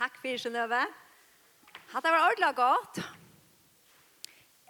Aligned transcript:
Takk 0.00 0.14
for 0.16 0.32
Sjønøve. 0.40 0.78
Hatt 1.92 2.06
det 2.06 2.10
var 2.14 2.22
ordentlig 2.24 2.54
godt. 2.56 3.00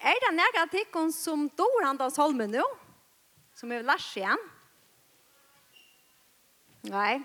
Er 0.02 0.16
det 0.24 0.30
nærke 0.34 0.64
tikkene 0.72 1.14
som 1.14 1.44
dår 1.54 1.84
han 1.84 2.00
da 2.00 2.08
salmen 2.10 2.50
nå? 2.50 2.64
Som 3.54 3.70
er 3.70 3.86
lars 3.86 4.08
igjen? 4.18 4.42
Nei. 6.90 7.20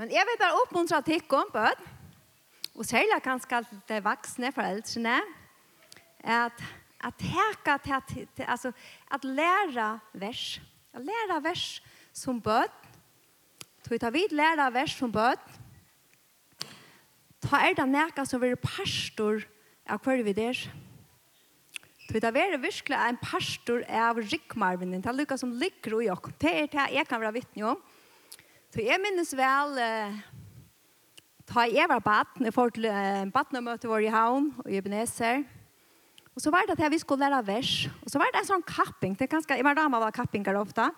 Men 0.00 0.14
jeg 0.16 0.24
vil 0.24 0.40
bare 0.40 0.62
oppmuntre 0.62 1.02
tikkene 1.04 1.52
på 1.52 1.66
det. 1.68 1.92
Og 2.72 2.88
særlig 2.88 3.20
kanskje 3.28 3.60
de 3.92 4.00
voksne 4.08 4.54
foreldrene. 4.56 5.20
At 6.24 6.64
at 7.04 7.20
heka 7.20 7.76
til 7.84 8.44
altså 8.46 8.72
at 9.12 9.24
læra 9.24 9.98
vers. 10.12 10.60
At 10.94 11.04
læra 11.04 11.42
vers 11.44 11.82
som 12.12 12.40
bød. 12.40 12.72
Tog 13.84 14.00
ta 14.00 14.08
vid 14.08 14.32
læra 14.32 14.72
vers 14.72 14.96
som 14.96 15.12
bød 15.12 15.59
ta 17.40 17.62
er 17.64 17.74
det 17.76 17.88
nækka 17.88 18.26
som 18.28 18.44
er 18.44 18.58
pastor 18.60 19.44
av 19.88 20.02
hver 20.04 20.22
vi 20.26 20.34
der. 20.36 20.58
Så 22.10 22.18
det 22.18 22.26
er 22.26 22.58
virkelig 22.58 22.96
en 22.98 23.18
pastor 23.22 23.84
av 23.86 24.18
rikmarvinen. 24.18 25.00
Det 25.02 25.06
er 25.06 25.14
lukka 25.14 25.36
som 25.38 25.52
ligger 25.54 26.00
i 26.02 26.08
oss. 26.10 26.32
Det 26.42 26.50
er 26.50 26.66
det 26.66 26.86
jeg 26.96 27.06
kan 27.06 27.20
være 27.22 27.38
vittne 27.38 27.68
om. 27.70 27.78
Så 28.70 28.82
jeg 28.82 28.98
minnes 29.02 29.30
vel 29.34 29.78
eh, 29.78 30.18
ta 31.46 31.68
jeg 31.70 31.86
var 31.90 32.02
baden. 32.02 32.48
Jeg 32.48 32.54
får 32.54 32.74
til 32.74 32.88
eh, 32.90 33.30
badenemøte 33.30 33.90
vår 33.90 34.08
i 34.08 34.10
havn 34.10 34.50
og 34.58 34.70
i 34.70 34.78
Ebenezer. 34.78 35.44
Og 36.34 36.42
så 36.42 36.50
var 36.50 36.66
det 36.66 36.78
at 36.78 36.92
vi 36.92 36.98
skulle 36.98 37.30
lære 37.30 37.46
vers. 37.46 37.88
Og 38.02 38.10
så 38.10 38.18
var 38.18 38.30
det 38.34 38.42
en 38.42 38.50
sånn 38.52 38.66
kapping. 38.66 39.14
Det 39.14 39.26
er 39.26 39.34
ganske, 39.36 39.54
jeg 39.54 39.66
var 39.66 39.78
damer 39.78 40.02
av 40.06 40.14
kappinger 40.14 40.58
ofte. 40.58 40.90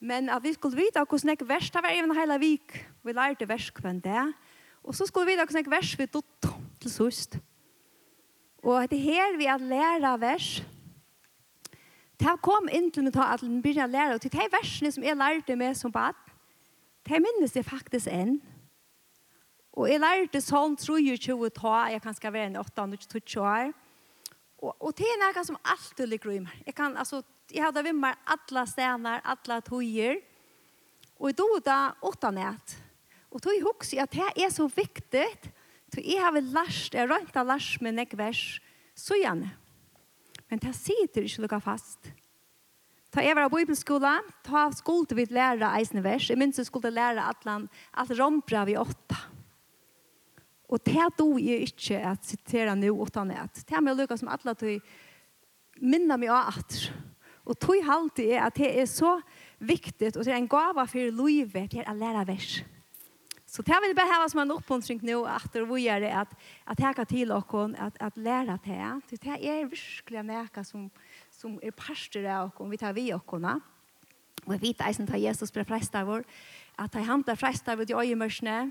Men 0.00 0.30
at 0.32 0.42
vi 0.42 0.54
skulle 0.56 0.78
vite 0.78 1.02
hvordan 1.02 1.34
jeg 1.34 1.46
vers, 1.46 1.70
det 1.70 1.82
var 1.84 1.94
even 1.94 2.14
hele 2.16 2.38
vik. 2.42 2.78
Vi 3.06 3.14
lærte 3.14 3.46
vers 3.46 3.70
hver 3.70 4.02
dag. 4.02 4.34
Og 4.84 4.94
så 4.96 5.06
skulle 5.06 5.26
vi 5.26 5.38
da 5.38 5.46
kunne 5.46 5.70
vers 5.70 5.98
vi 5.98 6.06
tog 6.06 6.24
til 6.80 6.90
sust. 6.90 7.38
Og 8.62 8.90
det 8.90 9.00
her 9.00 9.36
vi 9.36 9.48
at 9.48 9.60
læra 9.60 10.16
vers. 10.20 10.62
Det 12.20 12.36
kom 12.44 12.68
inn 12.72 12.90
til 12.92 13.08
å 13.08 13.12
ta 13.14 13.30
at 13.34 13.42
vi 13.42 13.60
begynner 13.62 13.88
å 13.88 13.92
lære. 13.92 14.16
Og 14.16 14.24
til 14.24 14.32
de 14.34 14.48
versene 14.52 14.92
som 14.92 15.04
jeg 15.04 15.16
lærte 15.16 15.56
med 15.56 15.76
som 15.76 15.92
bad, 15.92 16.16
det 17.08 17.20
minnes 17.22 17.56
jeg 17.56 17.64
faktisk 17.64 18.10
enn. 18.12 18.36
Og 19.72 19.88
jeg 19.88 20.02
lærte 20.02 20.42
sånn 20.44 20.76
tror 20.76 21.00
jeg 21.00 21.16
ikke 21.20 21.38
å 21.38 21.48
ta, 21.54 21.76
jeg 21.88 22.02
kan 22.04 22.16
skal 22.16 22.34
være 22.34 22.50
en 22.50 22.60
8-20 22.60 23.40
år. 23.40 23.72
Og, 24.60 24.74
og 24.76 24.92
det 24.98 25.08
er 25.08 25.20
noe 25.22 25.44
som 25.46 25.56
alltid 25.64 26.10
ligger 26.10 26.34
i 26.34 26.42
meg. 26.44 26.58
Jeg 26.66 26.76
kan, 26.76 26.96
altså, 27.00 27.22
jeg 27.48 27.64
hadde 27.64 27.86
vimmer 27.86 28.18
alle 28.28 28.66
stener, 28.68 29.22
alle 29.24 29.60
tøyer. 29.64 30.20
Og 31.16 31.30
jeg 31.30 31.38
dog 31.40 31.56
da 31.64 31.80
åtta 32.04 32.32
nett. 32.34 32.76
Og 33.30 33.42
tog 33.42 33.62
hugsi 33.62 34.00
at 34.02 34.12
det 34.14 34.44
er 34.44 34.52
så 34.52 34.66
viktig, 34.66 35.26
tog 35.90 36.06
jeg 36.06 36.22
har 36.22 36.38
lært, 36.38 36.94
jeg 36.94 37.10
røynt 37.10 37.36
av 37.38 37.50
lært 37.50 37.82
med 37.82 37.98
nek 37.98 38.16
vers, 38.18 38.58
så 38.98 39.18
gjerne. 39.18 39.52
Men 40.50 40.62
det 40.62 40.74
sitter 40.74 41.26
ikke 41.26 41.44
lukket 41.44 41.64
fast. 41.64 42.10
Ta 43.10 43.22
jeg 43.22 43.34
var 43.34 43.48
på 43.50 43.58
Bibelskolen, 43.58 44.26
ta 44.46 44.68
skolte 44.74 45.16
vi 45.18 45.26
lære 45.30 45.66
eisende 45.78 46.02
vers, 46.04 46.28
jeg 46.30 46.38
minns 46.38 46.58
jeg 46.60 46.68
skulle 46.68 46.92
læra 46.94 47.26
atlan, 47.30 47.66
at 47.98 48.10
rombra 48.18 48.64
vi 48.68 48.76
åtta. 48.78 49.18
Og 50.70 50.78
det 50.86 51.08
do 51.18 51.34
jeg 51.42 51.66
ikke 51.66 51.98
at 52.12 52.26
sitere 52.26 52.76
nå 52.78 52.92
utan 52.94 53.32
at. 53.34 53.64
Det 53.66 53.74
er 53.74 53.82
med 53.82 53.98
lukka 53.98 54.18
som 54.18 54.30
atla 54.30 54.54
tog 54.54 54.78
minna 55.82 56.18
meg 56.20 56.30
av 56.30 56.52
at. 56.54 56.76
Og 57.50 57.58
tog 57.58 57.82
halte 57.82 58.28
jeg 58.28 58.38
at 58.38 58.58
det 58.58 58.70
er 58.78 58.86
så 58.86 59.16
viktig, 59.58 60.12
og 60.14 60.22
det 60.22 60.30
er 60.30 60.38
en 60.38 60.50
gava 60.50 60.86
for 60.86 61.10
livet, 61.10 61.72
til 61.74 61.82
å 61.82 61.96
lære 61.98 62.26
vers. 62.28 62.60
Så 63.50 63.64
det 63.66 63.74
vil 63.82 63.96
bare 63.98 64.20
ha 64.20 64.28
som 64.30 64.44
en 64.44 64.52
oppmuntring 64.54 65.00
nå, 65.02 65.24
at 65.26 65.50
det 65.50 65.64
er 65.90 66.04
at, 66.20 66.34
at 66.70 66.78
jeg 66.78 66.94
kan 66.94 67.06
til 67.06 67.32
dere 67.32 67.64
at, 67.82 67.96
at 67.98 68.16
lære 68.16 68.58
det. 68.62 69.18
Det 69.18 69.26
er 69.26 69.66
virkelig 69.66 70.22
noe 70.22 70.64
som, 70.64 70.90
som 71.34 71.58
er 71.58 71.74
parster 71.74 72.28
av 72.30 72.52
dere, 72.54 72.70
vi 72.70 72.78
tar 72.78 72.94
vi 72.94 73.08
dere. 73.10 73.56
Og 74.46 74.54
jeg 74.54 74.62
vet 74.62 74.86
eisen 74.86 75.08
til 75.08 75.24
Jesus 75.24 75.50
ble 75.50 75.64
prester 75.66 76.06
vår, 76.06 76.22
at 76.78 76.94
han 76.94 77.08
handler 77.08 77.36
frest 77.36 77.66
av 77.68 77.82
de 77.82 77.96
øyemørsene, 77.96 78.70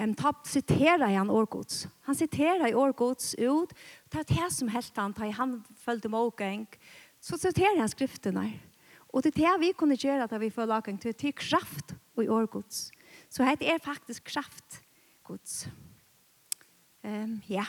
um, 0.00 0.14
tapt 0.14 0.48
citerar 0.48 1.12
han 1.12 1.30
Årgods. 1.30 1.86
Han 2.08 2.16
citerar 2.16 2.72
Årgods 2.72 3.34
ut, 3.38 3.76
det 4.10 4.24
er 4.24 4.32
det 4.32 4.50
som 4.56 4.72
helt 4.72 4.96
han, 4.96 5.12
da 5.12 5.30
han 5.36 5.60
følte 5.84 6.08
målgeng, 6.08 6.66
så 7.20 7.36
citerar 7.36 7.76
han 7.78 7.92
skriftene. 7.92 8.48
Og 9.12 9.22
det 9.22 9.36
er 9.36 9.42
det 9.44 9.60
vi 9.60 9.72
kunne 9.76 10.00
gjøre 10.00 10.26
da 10.26 10.40
vi 10.40 10.50
får 10.50 10.72
lageng, 10.72 10.96
det 10.96 11.12
er 11.12 11.20
til 11.20 11.36
kraft 11.36 11.94
og 12.16 12.24
i 12.24 12.32
orgods. 12.32 12.90
Så 13.30 13.44
det 13.60 13.68
er 13.70 13.82
faktisk 13.84 14.24
kraft 14.24 14.80
Guds. 15.24 15.68
Um, 17.04 17.42
ja, 17.48 17.64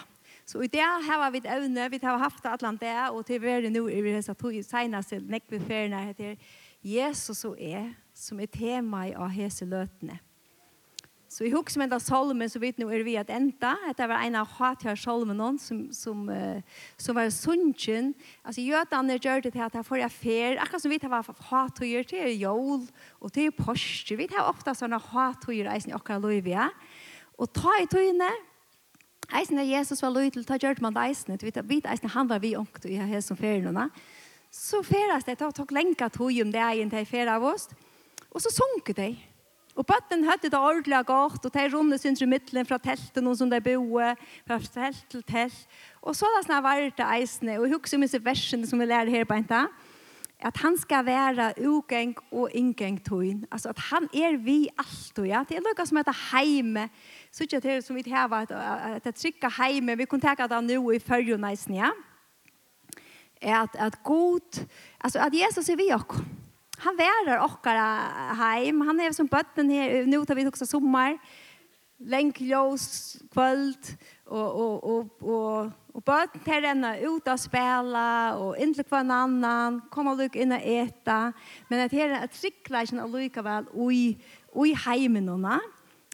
så 0.45 0.61
i 0.63 0.67
det 0.67 0.81
her 0.81 1.17
var 1.19 1.29
vi 1.29 1.37
et 1.37 1.49
evne, 1.49 1.89
vi 1.91 1.99
har 2.01 2.17
haft 2.17 2.45
et 2.45 2.61
eller 2.61 2.77
det, 2.79 3.09
og 3.11 3.25
til 3.25 3.41
verden 3.41 3.73
nå 3.73 3.87
i 3.87 4.01
disse 4.01 4.33
to 4.33 4.51
seneste 4.63 5.19
nekveferiene 5.19 6.05
heter 6.05 6.35
Jesus 6.83 7.45
og 7.45 7.57
er, 7.59 7.91
som 8.15 8.39
er 8.39 8.47
tema 8.47 9.05
i 9.07 9.13
av 9.13 9.29
hese 9.29 9.65
løtene. 9.65 10.19
Så 11.27 11.43
i 11.43 11.49
hugg 11.51 11.67
som 11.67 11.83
enda 11.83 11.97
solmen 11.99 12.47
så 12.47 12.59
vet 12.63 12.77
nu 12.79 12.85
er 12.87 13.03
vi 13.03 13.17
at 13.19 13.31
enda. 13.33 13.73
Det 13.99 14.05
var 14.07 14.23
en 14.23 14.37
av 14.39 14.47
hatjar 14.57 14.95
solmen 14.95 15.59
som, 15.59 15.81
som, 15.91 16.23
uh, 16.31 16.61
som 16.95 17.17
var 17.19 17.27
sunnjen. 17.35 18.13
Altså 18.47 18.63
jødene 18.63 19.17
gjør 19.19 19.43
det 19.43 19.51
til 19.57 19.65
at 19.65 19.75
jeg 19.75 19.87
får 19.89 20.01
jeg 20.05 20.15
fer. 20.15 20.61
Akkurat 20.63 20.85
som 20.85 20.93
vi 20.93 21.01
tar 21.03 21.11
var 21.11 21.27
hatjer 21.49 22.07
til 22.07 22.31
jól 22.39 22.87
og 23.19 23.33
til 23.35 23.51
porsje. 23.51 24.15
Vi 24.15 24.29
tar 24.31 24.47
ofta 24.47 24.71
sånne 24.71 25.01
hatjer 25.09 25.67
eisen 25.73 25.91
i 25.91 25.97
okkar 25.99 26.23
loivia. 26.23 26.69
Og 27.35 27.51
ta 27.51 27.75
i 27.81 27.91
tøyene. 27.91 28.31
Eisen 29.35 29.59
er 29.59 29.67
Jesus 29.67 29.99
var 29.99 30.15
loiv 30.15 30.31
til, 30.31 30.47
ta 30.47 30.55
gjør 30.55 30.79
man 30.79 30.95
eisen. 31.03 31.35
Vi 31.35 31.51
vet 31.51 31.91
eisen 31.91 32.15
han 32.15 32.31
var 32.31 32.39
vi 32.39 32.55
ångt 32.55 32.87
i 32.87 32.95
her 32.95 33.19
som 33.21 33.35
ferienene. 33.35 33.89
Så 34.47 34.79
ferast 34.79 35.27
det, 35.27 35.41
det 35.41 35.55
tok 35.57 35.75
lenka 35.75 36.07
tøy 36.07 36.39
om 36.45 36.53
det 36.55 36.63
egen 36.71 36.89
til 36.89 37.03
ferast. 37.05 37.75
Og 38.31 38.39
så 38.39 38.53
sunket 38.53 38.95
det. 38.95 39.15
Og 39.77 39.85
bøtten 39.85 40.25
hadde 40.25 40.49
det 40.49 40.57
ordentlig 40.57 41.03
godt, 41.05 41.45
og 41.45 41.53
de 41.53 41.65
runde 41.73 41.97
synes 42.01 42.21
i 42.21 42.25
midtelen 42.29 42.65
fra 42.65 42.79
teltet, 42.81 43.21
og 43.21 43.35
som 43.37 43.49
de 43.49 43.59
boe, 43.61 44.13
fra 44.47 44.57
telt 44.59 45.03
til 45.11 45.21
telt. 45.23 45.67
Og 46.01 46.15
så 46.17 46.29
da 46.33 46.41
sånn 46.45 46.63
var 46.65 46.81
det 46.81 47.05
eisene, 47.05 47.59
og 47.59 47.67
jeg 47.67 47.75
husker 47.75 48.01
mye 48.01 48.23
versene 48.25 48.69
som 48.69 48.81
vi 48.81 48.87
lærer 48.89 49.13
her 49.13 49.27
på 49.29 49.37
en 49.37 49.45
dag, 49.45 49.69
at 50.39 50.57
han 50.61 50.77
skal 50.77 51.05
være 51.05 51.53
ugeng 51.65 52.15
og 52.31 52.51
ingeng 52.53 52.99
tøyen. 53.05 53.45
Altså 53.51 53.69
at 53.69 53.79
han 53.89 54.09
er 54.13 54.37
vi 54.37 54.67
alt, 54.77 55.17
ja. 55.25 55.43
Det 55.49 55.57
er 55.57 55.63
noe 55.65 55.85
som 55.85 55.97
heter 55.97 56.19
heime. 56.31 56.87
Så 57.33 57.45
ikke 57.45 57.61
det 57.61 57.79
som 57.85 57.97
vi 57.97 58.05
har 58.09 58.29
vært, 58.29 58.53
at 58.53 59.05
det 59.05 59.15
trykker 59.17 59.55
heime, 59.57 59.97
vi 59.97 60.05
kunne 60.05 60.21
tenke 60.21 60.45
det 60.49 60.61
nå 60.67 60.91
i 60.93 61.01
følgen 61.01 61.45
eisene, 61.49 61.81
ja. 61.81 61.93
At, 63.41 63.75
at 63.77 64.01
god, 64.03 64.65
altså 65.01 65.21
at 65.21 65.33
Jesus 65.33 65.69
er 65.69 65.77
vi 65.77 65.89
også. 65.93 66.25
Han 66.77 66.97
værer 66.97 67.41
okkara 67.41 68.33
heim. 68.37 68.81
Han 68.81 68.99
är 68.99 69.11
som 69.11 69.27
bøtten 69.27 69.69
här. 69.69 70.05
Nu 70.05 70.25
tar 70.25 70.35
vi 70.35 70.47
också 70.47 70.65
sommar. 70.65 71.17
Lenk, 71.99 72.41
ljós, 72.41 73.17
kvöld 73.33 73.97
och, 74.25 74.55
och, 74.55 74.83
och, 74.83 75.07
och, 75.21 75.71
och 75.93 76.03
bøtten 76.03 76.41
her 76.45 76.61
ända 76.61 76.99
ut 76.99 77.27
och 77.27 77.39
spela 77.39 78.35
och 78.37 78.57
inn 78.57 78.73
til 78.73 78.85
en 78.91 79.11
annan. 79.11 79.81
Komma 79.89 80.13
lukk 80.13 80.35
inn 80.35 80.51
og 80.51 80.61
äta. 80.61 81.33
Men 81.67 81.85
att 81.85 81.91
här 81.91 82.23
att 82.23 82.31
trickla 82.31 82.85
sig 82.85 83.01
och 83.01 83.09
lycka 83.09 83.41
väl 83.41 83.65
ui 83.73 84.17
heimen 84.53 84.75
heimenorna. 84.75 85.59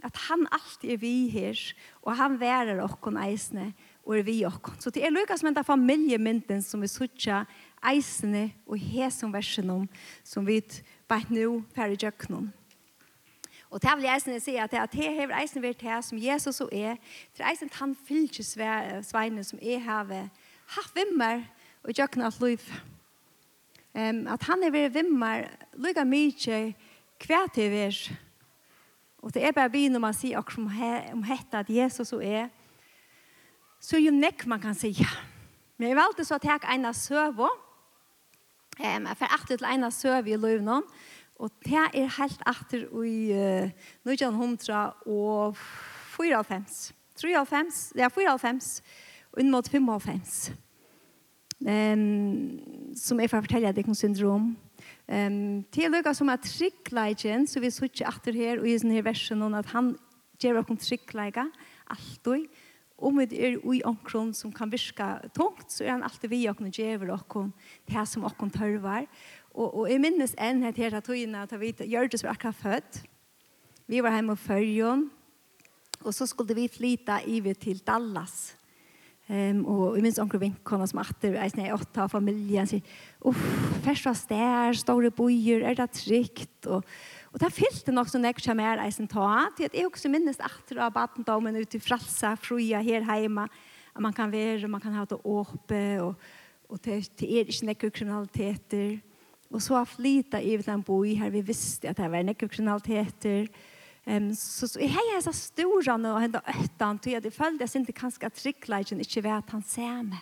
Att 0.03 0.17
han 0.17 0.47
alltid 0.51 0.91
är 0.91 0.97
vi 0.97 1.29
här 1.29 1.75
och 1.91 2.15
han 2.15 2.37
värar 2.37 2.83
okkara 2.83 3.25
eisne 3.25 3.73
och 4.03 4.17
er 4.17 4.23
vi 4.23 4.45
okkara. 4.45 4.75
Så 4.79 4.89
det 4.89 5.03
er 5.03 5.11
lukka 5.11 5.37
som 5.37 5.53
den 5.53 5.63
familiemynden 5.63 6.63
som 6.63 6.81
vi 6.81 6.87
suttar 6.87 7.45
eisene 7.89 8.51
og 8.65 8.79
hesum 8.79 9.33
versenom 9.33 9.87
som 10.23 10.47
vi 10.47 10.61
bare 11.09 11.29
nå 11.29 11.61
færre 11.75 11.97
gjøknum. 11.99 12.51
Og 13.73 13.81
det 13.81 13.93
vil 13.95 14.05
jeg 14.05 14.19
eisene 14.19 14.39
si 14.39 14.53
at 14.61 14.71
det 14.71 14.79
er 14.79 15.35
eisene 15.39 15.63
vært 15.63 15.81
det 15.81 15.99
som 16.05 16.17
Jesus 16.21 16.61
og 16.61 16.69
er, 16.71 16.99
til 17.33 17.45
eisene 17.49 17.73
han 17.79 17.95
fylkes 18.05 18.53
sveine 19.07 19.43
som 19.43 19.61
er 19.61 19.81
hever 19.81 20.27
hatt 20.75 20.93
vimmer 20.95 21.41
og 21.83 21.93
gjøkna 21.93 22.29
alt 22.29 22.41
liv. 22.43 22.67
Um, 23.93 24.27
at 24.27 24.45
han 24.49 24.63
er 24.63 24.73
vært 24.73 24.93
vimmer, 24.95 25.47
lykka 25.77 26.05
mye 26.05 26.61
hver 27.23 27.49
til 27.53 27.71
vi 27.71 28.15
Og 29.21 29.33
det 29.33 29.43
er 29.45 29.51
bare 29.51 29.71
vi 29.71 29.87
når 29.87 29.99
man 29.99 30.13
sier 30.13 30.37
akkurat 30.37 30.57
om, 30.57 30.69
he, 30.69 31.11
om 31.13 31.23
hette 31.23 31.57
at 31.57 31.69
Jesus 31.69 32.13
og 32.13 32.25
er, 32.25 32.49
så 33.79 33.95
er 33.95 34.01
jo 34.05 34.11
nekk 34.11 34.45
man 34.45 34.59
kan 34.59 34.75
si. 34.75 34.91
Men 35.77 35.87
jeg 35.87 35.97
valgte 35.97 36.25
så 36.25 36.35
å 36.35 36.43
ta 36.43 36.57
en 36.73 36.85
av 36.85 36.93
søvå, 36.93 37.47
Um, 38.79 39.05
jeg 39.05 39.17
får 39.19 39.33
alltid 39.35 39.57
til 39.57 39.69
en 39.69 39.85
av 39.85 39.93
søv 39.93 40.27
i 40.27 40.37
løvnån, 40.39 40.85
og 41.43 41.51
det 41.65 41.85
er 41.93 42.09
helt 42.17 42.43
etter 42.49 42.87
i 43.05 43.17
uh, 43.37 43.69
1900 44.09 44.79
og 45.05 45.57
94, 46.15 46.93
93, 47.19 47.93
det 47.93 48.05
er 48.05 48.13
94, 48.13 48.81
og 49.33 49.41
inn 49.43 49.53
mot 49.53 49.69
95. 49.69 50.53
Um, 51.63 52.93
som 52.97 53.21
jeg 53.21 53.29
får 53.31 53.45
fortelle 53.45 53.71
deg 53.75 53.87
om 53.87 53.95
syndrom. 53.97 54.49
Um, 55.07 55.61
til 55.71 55.93
lukka 55.93 56.15
som 56.17 56.31
er 56.33 56.41
tryggleikken, 56.41 57.45
så 57.47 57.61
vi 57.61 57.71
sier 57.71 57.91
ikke 57.91 58.09
etter 58.09 58.37
her, 58.39 58.59
og 58.61 58.67
i 58.67 58.77
sånne 58.79 58.97
her 58.97 59.05
versen, 59.05 59.45
at 59.53 59.69
han 59.75 59.93
gjør 60.41 60.63
oss 60.63 60.87
tryggleika, 60.87 61.45
alltid, 61.93 62.49
om 63.03 63.19
vi 63.19 63.27
er 63.37 63.57
i 63.59 63.81
omkron 63.85 64.31
som 64.35 64.51
kan 64.53 64.71
virka 64.71 65.17
tungt, 65.35 65.71
så 65.71 65.85
er 65.85 65.95
han 65.95 66.05
alltid 66.05 66.31
vi 66.31 66.43
og 66.49 66.61
gjever 66.63 67.11
okkur 67.13 67.51
det 67.89 68.05
som 68.09 68.25
okkur 68.27 68.51
tørvar. 68.53 69.07
Og, 69.53 69.67
og 69.67 69.89
jeg 69.91 70.01
minnes 70.01 70.35
enn 70.41 70.63
her 70.65 70.73
til 70.73 70.95
at 70.95 71.57
vi 71.59 71.73
gjørtes 71.85 72.23
var 72.23 72.33
akkurat 72.33 72.57
født. 72.57 73.03
Vi 73.87 74.01
var 74.01 74.15
hjemme 74.15 74.33
og 74.33 74.39
førjon, 74.39 75.09
og 76.03 76.13
så 76.15 76.25
skulle 76.27 76.55
vi 76.55 76.71
flyta 76.71 77.19
i 77.27 77.41
til 77.53 77.81
Dallas. 77.85 78.55
Um, 79.29 79.61
og 79.71 79.95
jeg 79.95 80.03
minns 80.03 80.19
onker 80.19 80.41
vinkene 80.41 80.85
som 80.89 80.99
atter, 80.99 81.37
jeg 81.37 81.53
sned 81.53 81.71
åtta 81.71 82.03
av 82.03 82.11
familien, 82.11 82.67
sier, 82.67 82.83
uff, 83.23 83.39
først 83.85 84.09
var 84.09 84.17
stær, 84.19 84.75
store 84.75 85.13
bojer, 85.15 85.63
er 85.63 85.77
det 85.79 85.87
trygt, 85.95 86.67
og, 86.67 86.83
Og 87.33 87.41
det 87.41 87.49
fyllte 87.49 87.93
nok 87.93 88.11
som 88.11 88.25
jeg 88.27 88.37
kommer 88.37 88.67
her 88.67 88.81
eisen 88.83 89.09
ta, 89.09 89.47
til 89.57 89.65
at 89.65 89.73
jeg 89.73 89.87
også 89.89 90.09
minnes 90.13 90.37
atter 90.43 90.83
av 90.85 90.93
badendommen 90.93 91.57
ute 91.57 91.79
i 91.79 91.81
fralsa, 91.81 92.35
fruja 92.37 92.81
her 92.85 93.05
heima, 93.07 93.47
at 93.93 94.01
man 94.01 94.13
kan 94.13 94.31
være, 94.33 94.69
man 94.69 94.81
kan 94.81 94.93
ha 94.93 95.05
det 95.09 95.17
åpe, 95.25 95.81
og, 96.01 96.13
og 96.69 96.81
til, 96.81 97.01
til 97.17 97.33
er 97.33 97.49
ikke 97.49 97.69
nekker 97.71 97.93
kriminaliteter. 97.97 98.99
Og 99.53 99.61
så 99.61 99.79
har 99.79 99.89
flita 99.89 100.41
i 100.41 100.57
den 100.61 100.85
boi 100.85 101.15
her, 101.17 101.33
vi 101.33 101.41
visste 101.45 101.89
at 101.89 101.97
det 101.97 102.11
var 102.13 102.25
nekker 102.25 102.49
kriminaliteter. 102.53 103.49
Um, 104.05 104.33
så, 104.35 104.67
så 104.67 104.81
jeg 104.81 104.93
har 104.93 105.21
så 105.25 105.33
stora 105.33 105.97
nå, 105.97 106.13
og 106.13 106.21
henne 106.21 106.41
øttan, 106.53 107.01
til 107.01 107.17
at 107.17 107.25
jeg 107.25 107.33
følte 107.33 107.65
jeg 107.65 107.73
synte 107.73 107.97
kanskje 107.97 108.29
at 108.29 108.37
tryggleikjen 108.37 109.01
ikke 109.01 109.25
vet 109.25 109.41
at 109.41 109.53
han 109.57 109.65
ser 109.65 110.01
meg 110.05 110.21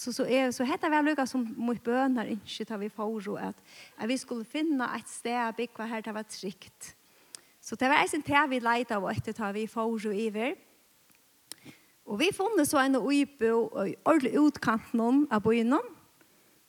så 0.00 0.12
så 0.12 0.26
är 0.26 0.52
så 0.52 0.64
heter 0.64 0.90
väl 0.90 1.04
Lukas 1.04 1.30
som 1.30 1.54
mot 1.56 1.82
bönar 1.82 2.26
inte 2.26 2.64
tar 2.64 2.78
vi 2.78 2.90
foro 2.90 3.36
att 3.36 3.56
att 3.96 4.08
vi 4.08 4.18
skulle 4.18 4.44
finna 4.44 4.96
ett 4.96 5.08
ställe 5.08 5.52
bygga 5.56 5.84
här 5.84 6.02
det 6.02 6.12
var 6.12 6.22
tryggt. 6.22 6.96
Så 7.60 7.74
det 7.76 7.88
var 7.88 8.14
en 8.14 8.22
tär 8.22 8.48
vi 8.48 8.60
leita 8.60 8.96
av 8.96 9.04
att 9.04 9.36
ta 9.36 9.52
vi 9.52 9.68
foro 9.68 10.12
över. 10.12 10.54
Och 12.04 12.20
vi 12.20 12.32
fann 12.32 12.66
så 12.66 12.78
en 12.78 12.96
uipo 12.96 13.46
och 13.46 13.88
ordentlig 14.04 14.34
utkant 14.34 14.92
någon 14.92 15.26
av 15.30 15.42
byn 15.42 15.78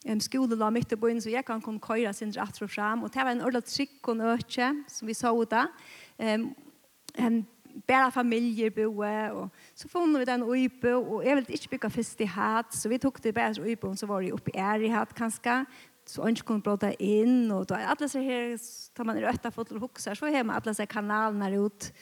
en 0.04 0.22
skola 0.22 0.56
la 0.56 0.72
mitt 0.72 0.92
i 0.92 0.95
byn 0.95 1.22
så 1.22 1.30
jag 1.30 1.45
kan 1.45 1.62
kunne 1.62 1.80
köra 1.80 2.13
sin 2.13 2.31
rett 2.31 2.62
og 2.62 2.69
frem. 2.69 3.04
och 3.04 3.10
det 3.10 3.24
var 3.24 3.31
en 3.31 3.42
ordentlig 3.42 3.63
trygg 3.63 4.10
och 4.10 4.18
nøtje, 4.18 4.84
som 4.88 5.07
vi 5.07 5.13
så 5.13 5.42
ut 5.42 5.50
där. 5.50 5.68
Ehm 6.18 7.45
bära 7.88 8.12
familjer 8.12 8.69
boe 8.69 9.31
och 9.31 9.50
så 9.73 9.89
fann 9.89 10.19
vi 10.19 10.25
den 10.25 10.44
uppe 10.44 10.94
och 10.94 11.25
jag 11.25 11.35
ville 11.35 11.47
inte 11.50 11.69
bygga 11.69 11.89
fest 11.89 12.21
i 12.21 12.25
hat 12.25 12.73
så 12.73 12.89
vi 12.89 13.00
tog 13.00 13.18
det 13.21 13.33
bara 13.33 13.51
uppe 13.51 13.88
och 13.88 14.00
så 14.00 14.06
var 14.06 14.21
det 14.21 14.31
uppe 14.31 14.51
i 14.51 14.57
är 14.57 14.79
i 14.83 14.88
hat 14.88 15.13
kanske 15.13 15.65
så 16.06 16.27
önsk 16.27 16.45
kunde 16.45 16.62
bråta 16.62 16.94
in 16.94 17.51
och 17.51 17.65
då 17.65 17.75
alla 17.75 18.09
så 18.09 18.19
här 18.19 18.57
tar 18.94 19.03
man 19.03 19.19
rötta 19.19 19.51
fot 19.51 19.71
och 19.71 19.79
huxar 19.79 20.15
så 20.15 20.25
hemma 20.25 20.53
alla 20.53 20.73
så 20.73 20.85
kanalerna 20.85 21.50
ut. 21.50 21.94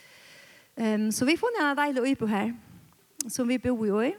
Ehm 0.75 1.01
um, 1.01 1.11
så 1.11 1.25
vi 1.25 1.37
fann 1.37 1.49
en 1.61 1.75
dejlig 1.75 2.11
uppe 2.11 2.25
här 2.25 2.55
som 3.27 3.47
vi 3.47 3.59
bor 3.59 4.05
i. 4.05 4.15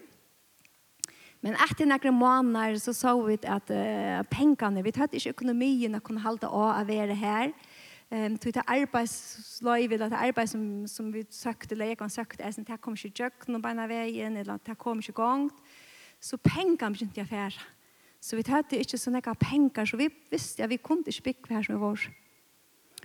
Men 1.41 1.55
efter 1.55 1.87
några 1.87 2.11
månader 2.11 2.79
så 2.79 2.95
så 2.95 3.23
vi 3.23 3.35
att 3.35 3.71
uh, 3.71 4.23
pengene, 4.23 4.83
vi 4.83 4.93
hade 4.97 5.17
ikke 5.17 5.31
økonomien 5.31 5.95
å 5.95 6.01
kunna 6.01 6.21
hålla 6.21 6.49
av 6.49 6.71
att 6.71 6.87
vara 6.87 7.15
här. 7.15 7.53
Ehm 8.11 8.39
tog 8.39 8.55
det 8.55 8.63
arbeidsliv 8.67 9.93
eller 9.93 10.09
det 10.09 10.19
arbeid 10.19 10.49
som, 10.49 10.87
som 10.87 11.13
vi 11.15 11.23
søkte 11.31 11.75
eller 11.75 11.93
jeg 11.93 11.99
kan 11.99 12.11
søkte 12.11 12.43
er 12.43 12.51
sånn 12.51 12.67
det 12.67 12.81
kommer 12.83 12.99
ikke 12.99 13.23
jøk 13.23 13.45
noen 13.47 13.63
beina 13.63 13.85
veien 13.87 14.35
eller 14.37 14.59
det 14.67 14.75
kommer 14.83 14.99
ikke 14.99 15.15
gongt 15.21 15.55
så 16.19 16.35
pengene 16.43 16.91
begynte 16.91 17.23
jeg 17.23 17.31
fære 17.31 17.69
så 18.21 18.37
vi 18.37 18.43
tøtte 18.49 18.81
ikke 18.83 18.99
sånn 18.99 19.21
jeg 19.21 19.37
penger 19.39 19.87
så 19.87 20.01
vi 20.01 20.09
visste 20.33 20.67
at 20.67 20.73
vi 20.73 20.81
kunne 20.83 21.07
ikke 21.07 21.29
bygge 21.29 21.55
her 21.55 21.63
som 21.63 21.77
vi 21.77 21.85
var 21.85 22.09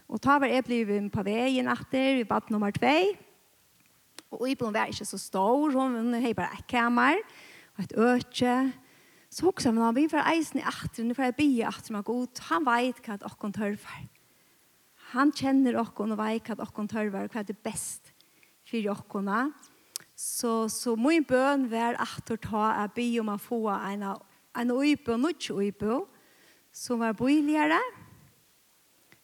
og 0.09 0.23
ta 0.25 0.39
var 0.41 0.49
jeg 0.49 0.65
ble 0.65 0.97
på 1.13 1.27
veien 1.29 1.69
etter 1.75 2.17
vi 2.17 2.25
bad 2.25 2.49
nummer 2.49 2.73
2 2.73 2.97
og 4.33 4.49
Ibon 4.49 4.73
var 4.73 4.89
ikke 4.89 5.05
så 5.05 5.21
stor 5.21 5.69
hun 5.69 6.17
har 6.17 6.33
bare 6.33 6.57
et 6.57 6.65
kammer 6.65 7.21
og 7.77 7.85
et 7.85 7.93
øke 7.93 8.57
så 9.29 9.53
også 9.53 9.69
vi 9.69 10.09
var 10.09 10.33
eisen 10.33 10.65
i 10.65 10.65
atter 10.65 11.05
og 11.05 11.15
får 11.15 11.29
jeg 11.29 11.39
bygge 11.43 11.69
atter 11.69 11.93
med 11.93 12.09
god 12.09 12.45
han 12.49 12.65
vet 12.65 13.05
hva 13.05 13.21
dere 13.21 13.29
åkken 13.29 13.53
tørfer 13.53 14.14
han 15.15 15.31
kjenner 15.35 15.79
okkon 15.79 16.13
og 16.15 16.19
veik 16.19 16.51
at 16.51 16.61
okkon 16.63 16.89
tørver 16.91 17.29
hva 17.31 17.41
er 17.41 17.47
det 17.47 17.57
best 17.63 18.11
for 18.67 18.91
okkona. 18.91 19.47
Så, 20.15 20.67
så 20.71 20.95
min 20.99 21.25
bøn 21.27 21.67
var 21.71 21.97
at 21.99 22.31
å 22.31 22.37
ta 22.39 22.69
er 22.83 22.91
by 22.95 23.07
om 23.23 23.33
å 23.33 23.37
få 23.41 23.61
en, 23.73 24.07
en 24.55 24.73
uibo 24.75 25.15
og 25.15 25.21
nødt 25.25 25.49
uibo 25.51 26.05
som 26.75 27.03
var 27.03 27.15
bøyligere. 27.15 27.79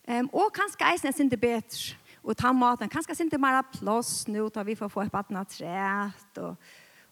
Um, 0.08 0.28
og 0.34 0.52
kanskje 0.56 0.88
eisen 0.90 1.12
er 1.12 1.16
sinte 1.16 1.40
bedre. 1.40 1.98
Og 2.22 2.36
ta 2.38 2.52
maten, 2.54 2.90
kanskje 2.92 3.16
sinte 3.18 3.40
mer 3.42 3.64
plass 3.74 4.28
nå, 4.30 4.46
da 4.54 4.64
vi 4.68 4.76
får 4.78 4.92
få 4.94 5.06
et 5.06 5.14
baden 5.14 5.40
av 5.40 5.48
træt 5.50 6.42
og 6.44 6.58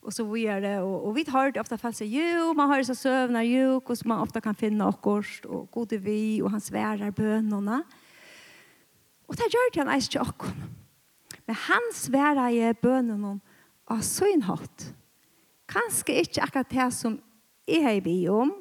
och 0.02 0.14
så 0.14 0.24
vidare 0.24 0.82
och 0.82 1.08
och 1.08 1.18
vi 1.18 1.26
har 1.28 1.52
det 1.52 1.60
ofta 1.60 1.78
fall 1.78 1.94
så 1.94 2.04
jo, 2.04 2.54
man 2.54 2.70
har 2.70 2.84
så 2.84 2.96
sövnar 2.96 3.44
ju 3.44 3.68
och 3.76 4.06
man 4.06 4.20
ofta 4.20 4.42
kan 4.42 4.56
finna 4.56 4.88
och 4.88 5.02
kost 5.02 5.46
och 5.46 5.72
gode 5.72 5.98
vi 5.98 6.42
och 6.42 6.52
han 6.52 6.62
svärar 6.62 7.12
bönorna. 7.12 7.84
Og 9.30 9.38
det 9.38 9.52
gjør 9.54 9.72
det 9.74 9.84
han 9.84 9.94
eis 9.94 10.10
til 10.10 10.24
okken. 10.24 10.56
Men 11.46 11.58
han 11.66 11.92
sværa 11.94 12.50
i 12.54 12.74
bønnen 12.78 13.26
om 13.26 13.38
av 13.90 14.04
hatt. 14.46 14.94
Kanskje 15.70 16.22
ikke 16.22 16.44
akkurat 16.44 16.70
det 16.70 16.90
som 16.94 17.20
jeg 17.70 17.84
har 17.84 18.02
vi 18.02 18.28
om, 18.30 18.52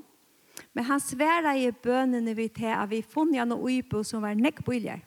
men 0.73 0.85
han 0.85 1.01
sværa 1.01 1.55
i 1.57 1.71
bønnene 1.73 2.35
vi 2.37 2.49
til 2.49 2.73
at 2.73 2.89
vi 2.91 3.03
funnet 3.03 3.49
noe 3.49 3.61
uipo 3.65 4.03
som 4.05 4.23
var 4.23 4.37
nekkbøyler. 4.37 5.01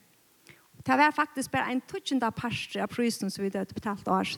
Det 0.81 0.97
var 0.97 1.13
faktisk 1.13 1.51
bare 1.51 1.71
en 1.71 1.81
tutsjende 1.85 2.31
parster 2.33 2.81
av 2.81 2.89
prisen 2.89 3.29
som 3.29 3.43
vi 3.43 3.51
hadde 3.53 3.73
betalt 3.73 4.07
år. 4.09 4.33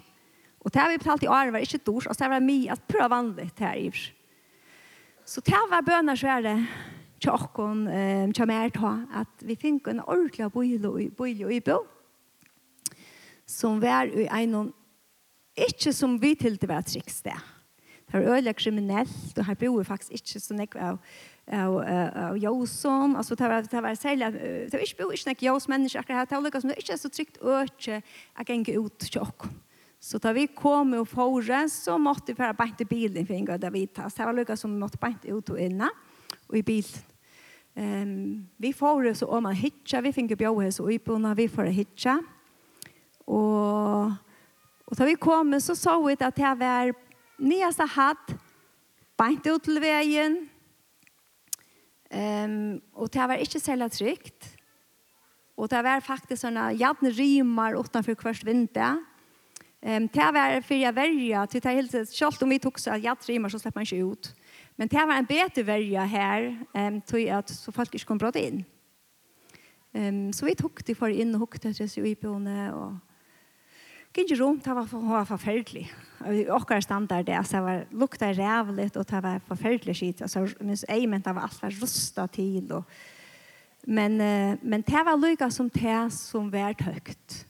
Og 0.63 0.71
det 0.71 0.87
vi 0.91 0.99
betalt 0.99 1.23
i 1.23 1.31
år 1.31 1.51
var 1.51 1.63
ikke 1.63 1.83
dors, 1.85 2.07
og 2.07 2.17
det 2.19 2.29
var 2.29 2.43
mye 2.43 2.71
at 2.71 2.83
prøve 2.87 3.09
vanlig 3.11 3.49
til 3.55 3.67
her. 3.67 4.01
Så 5.25 5.43
det 5.43 5.59
var 5.71 5.87
bønner 5.87 6.19
svære 6.19 6.57
tjokkon, 7.23 7.87
eh, 7.87 8.27
tja 8.35 8.47
mer 8.49 8.71
ta, 8.75 8.93
at 9.23 9.43
vi 9.45 9.55
fink 9.59 9.87
en 9.87 10.03
ordentlig 10.03 10.51
boile 11.15 11.51
i 11.53 11.61
bo, 11.63 11.81
som 13.47 13.81
var 13.81 14.11
i 14.11 14.27
einon, 14.31 14.71
ikke 15.55 15.93
som 15.93 16.17
vi 16.21 16.33
til 16.35 16.57
det 16.57 16.69
var 16.69 16.85
triks 16.87 17.21
det. 17.25 17.37
Det 18.07 18.19
var 18.19 18.35
øyelig 18.35 18.55
kriminellt, 18.55 19.37
og 19.37 19.45
her 19.45 19.55
bor 19.57 19.77
vi 19.79 19.83
faktisk 19.87 20.11
ikke 20.13 20.39
så 20.39 20.53
nekve 20.53 20.81
av, 20.81 20.97
av, 21.47 21.77
av 22.27 22.37
Jåsson, 22.37 23.15
altså 23.17 23.35
det 23.35 23.49
var, 23.49 23.61
det 23.61 23.83
var 23.83 23.95
særlig, 23.97 24.33
det 24.33 24.73
var 24.73 24.85
ikke 24.85 24.99
bo 25.01 25.11
ikke 25.11 25.31
nek 25.31 25.43
Jås 25.47 25.67
mennesker 25.71 26.03
akkurat 26.03 26.29
det 26.29 26.37
var 26.37 26.45
lukka 26.45 26.61
som 26.61 26.69
det 26.69 26.77
er 26.83 26.99
så 27.01 27.09
trygt 27.09 27.39
øyelig 27.41 28.01
å 28.01 28.45
genge 28.47 28.77
ut 28.77 29.07
tjokkon. 29.09 29.55
Så 30.03 30.19
da 30.19 30.33
vi 30.35 30.49
kom 30.51 30.91
og 30.99 31.07
fore, 31.07 31.61
så 31.71 31.95
måtte 31.95 32.33
vi 32.33 32.41
bare 32.41 32.57
bænt 32.59 32.81
i 32.83 32.87
bilen 32.89 33.23
for 33.23 33.37
en 33.37 33.45
gang 33.47 33.61
da 33.63 33.69
vi 33.71 33.85
tas. 33.87 34.13
Det 34.13 34.25
var 34.27 34.35
lukket 34.35 34.59
som 34.59 34.73
vi 34.73 34.81
måtte 34.81 34.99
bænt 34.99 35.23
ut 35.29 35.53
og 35.53 35.61
inne, 35.63 35.87
og 36.49 36.57
i 36.59 36.63
bilen. 36.67 37.12
Um, 37.75 38.47
vi 38.57 38.73
får 38.73 39.13
så 39.13 39.25
om 39.25 39.43
man 39.43 39.55
hitcha, 39.57 40.01
vi 40.01 40.11
finner 40.13 40.37
bjøy 40.37 40.69
så 40.71 40.85
uipona, 40.85 41.33
vi 41.33 41.47
får 41.49 41.71
hitcha. 41.73 42.19
Og, 43.25 44.13
og 44.85 44.97
da 44.99 45.07
vi 45.09 45.15
kom 45.17 45.55
så 45.59 45.73
så 45.75 45.95
vi 46.03 46.13
at 46.19 46.37
det 46.37 46.51
var 46.59 46.91
nyeste 47.41 47.87
hatt, 47.95 48.35
beint 49.17 49.47
ut 49.47 49.63
til 49.65 49.81
veien, 49.81 50.37
um, 52.13 52.81
og 52.93 53.09
det 53.13 53.29
var 53.29 53.41
ikke 53.41 53.61
særlig 53.61 53.89
trygt. 53.91 54.51
Og 55.57 55.69
det 55.69 55.81
var 55.85 56.01
faktisk 56.01 56.41
sånne 56.41 56.71
jævne 56.77 57.09
rimer 57.13 57.77
utenfor 57.77 58.17
hvert 58.21 58.45
vinter. 58.45 59.01
Um, 59.81 60.07
det 60.13 60.29
var 60.33 60.61
for 60.61 60.77
jeg 60.77 60.95
verja, 60.95 61.45
til 61.45 61.61
det 61.63 61.73
helt 61.73 61.91
tiden, 61.91 62.05
selv 62.05 62.45
om 62.45 62.53
vi 62.53 62.61
tok 62.61 62.77
så 62.77 63.01
jævne 63.01 63.29
rimer, 63.29 63.49
så 63.49 63.59
slipper 63.59 63.81
man 63.81 63.89
ikke 63.89 64.05
ut. 64.05 64.33
Men 64.77 64.89
det 64.89 65.05
var 65.05 65.19
en 65.19 65.29
bete 65.29 65.63
verja 65.67 66.05
her, 66.09 66.49
um, 66.73 66.99
tog 67.01 67.29
at 67.29 67.53
så 67.53 67.73
folk 67.75 67.93
ikke 67.93 68.09
kom 68.09 68.21
brått 68.21 68.39
inn. 68.41 68.63
Um, 69.93 70.31
så 70.33 70.47
vi 70.47 70.55
tok 70.57 70.81
det 70.87 70.97
for 70.97 71.13
inn 71.13 71.35
og 71.37 71.45
hukte 71.45 71.73
til 71.73 71.89
seg 71.89 72.07
i 72.09 72.15
bjørne, 72.17 72.71
og 72.73 72.97
gikk 74.13 74.35
rundt, 74.41 74.65
det 74.65 74.75
var, 74.77 74.89
var 74.89 75.29
forferdelig. 75.29 75.87
Åkker 76.53 76.81
standard 76.85 77.25
det, 77.29 77.39
så 77.45 77.59
det 77.59 77.63
var, 77.65 77.85
lukta 77.91 78.29
rævligt, 78.33 78.97
og 78.97 79.09
det 79.09 79.23
var 79.23 79.41
forferdelig 79.47 79.95
skit. 79.97 80.21
Altså, 80.25 80.47
minst 80.61 80.85
jeg 80.89 81.09
mente 81.09 81.29
det 81.29 81.37
var 81.37 81.49
alt 81.49 81.61
var 81.61 81.81
rustet 81.81 82.39
til, 82.39 82.71
og 82.71 82.83
Men, 83.83 84.15
men 84.63 84.81
det 84.81 85.01
var 85.03 85.17
lykka 85.19 85.49
som 85.51 85.67
det 85.69 86.13
som 86.15 86.47
var 86.51 86.71
høgt. 86.79 87.47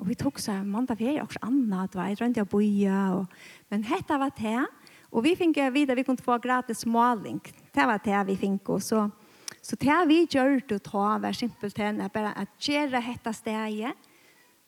Og 0.00 0.08
vi 0.08 0.14
tok 0.14 0.38
så 0.40 0.62
mandag 0.64 0.96
ferie, 0.96 1.20
og 1.20 1.32
så 1.32 1.42
annet, 1.44 1.92
det 1.92 1.98
var 2.00 2.08
jeg 2.08 2.18
drømte 2.20 2.44
å 2.44 2.48
boja. 2.48 3.00
Og, 3.18 3.26
men 3.68 3.84
dette 3.84 4.18
var 4.20 4.32
det 4.36 4.56
Og 5.12 5.22
vi 5.24 5.36
fick 5.36 5.56
vita 5.72 5.94
vi 5.94 6.04
kunne 6.04 6.22
få 6.22 6.38
gratis 6.38 6.86
måling. 6.86 7.40
Det 7.72 7.86
var 7.86 8.00
det 8.04 8.26
vi 8.26 8.36
fikk. 8.36 8.68
Og 8.68 8.82
så 8.82 9.10
så 9.66 9.76
det 9.76 10.06
vi 10.06 10.26
gör 10.30 10.62
det 10.68 10.78
ta 10.84 11.18
var 11.18 11.32
simpelt 11.32 11.78
än 11.78 12.10
bara 12.14 12.32
at 12.32 12.48
gjøre 12.58 13.00
dette 13.02 13.32
stedet, 13.32 13.94